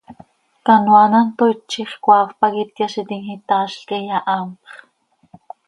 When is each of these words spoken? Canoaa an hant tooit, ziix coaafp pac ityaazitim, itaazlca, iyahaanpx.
Canoaa 0.65 1.01
an 1.07 1.15
hant 1.17 1.35
tooit, 1.37 1.59
ziix 1.73 1.91
coaafp 2.03 2.31
pac 2.39 2.53
ityaazitim, 2.63 3.23
itaazlca, 3.35 3.95
iyahaanpx. 3.99 4.67